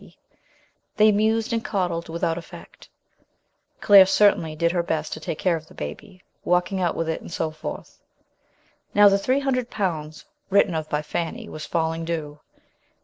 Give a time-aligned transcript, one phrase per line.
[0.01, 0.17] B.),
[0.97, 2.89] "they mused and coddled" without effect,
[3.81, 7.21] Claire certainly did her best to take care of the baby, walking out with it,
[7.21, 8.01] and so forth.
[8.95, 12.39] Now the three hundred pounds written of by Fanny was falling due.